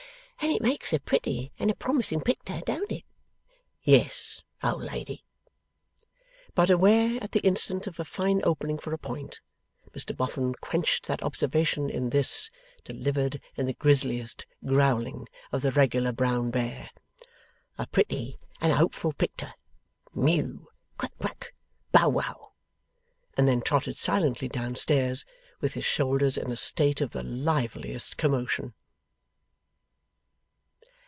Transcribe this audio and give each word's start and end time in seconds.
'And 0.43 0.51
it 0.55 0.61
makes 0.63 0.91
a 0.91 0.99
pretty 0.99 1.53
and 1.59 1.69
a 1.69 1.75
promising 1.75 2.19
picter; 2.19 2.61
don't 2.65 2.91
it?' 2.91 3.03
'Yes, 3.83 4.41
old 4.63 4.81
lady.' 4.81 5.23
But, 6.55 6.71
aware 6.71 7.19
at 7.21 7.31
the 7.31 7.41
instant 7.41 7.85
of 7.85 7.99
a 7.99 8.03
fine 8.03 8.41
opening 8.43 8.79
for 8.79 8.91
a 8.91 8.97
point, 8.97 9.39
Mr 9.91 10.17
Boffin 10.17 10.55
quenched 10.55 11.05
that 11.05 11.21
observation 11.21 11.91
in 11.91 12.09
this 12.09 12.49
delivered 12.83 13.39
in 13.55 13.67
the 13.67 13.75
grisliest 13.75 14.47
growling 14.65 15.27
of 15.51 15.61
the 15.61 15.71
regular 15.71 16.11
brown 16.11 16.49
bear. 16.49 16.89
'A 17.77 17.85
pretty 17.87 18.39
and 18.59 18.71
a 18.73 18.77
hopeful 18.77 19.13
picter? 19.13 19.53
Mew, 20.11 20.67
Quack 20.97 21.15
quack, 21.19 21.53
Bow 21.91 22.09
wow!' 22.09 22.53
And 23.37 23.47
then 23.47 23.61
trotted 23.61 23.99
silently 23.99 24.47
downstairs, 24.47 25.23
with 25.61 25.75
his 25.75 25.85
shoulders 25.85 26.35
in 26.35 26.51
a 26.51 26.57
state 26.57 26.99
of 26.99 27.11
the 27.11 27.23
liveliest 27.23 28.17
commotion. 28.17 28.73